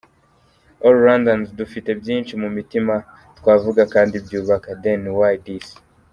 All 0.85 0.95
rwandans 1.01 1.47
dufite 1.59 1.89
byinshi 2.01 2.33
mu 2.41 2.49
mitima 2.57 2.95
twavuga 3.37 3.81
kandi 3.93 4.15
byubaka, 4.25 4.69
then 4.83 5.01
why 5.17 5.33
this»? 5.45 5.67